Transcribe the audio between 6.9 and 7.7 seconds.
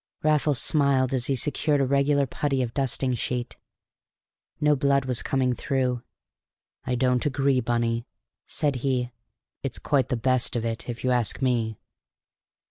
don't agree,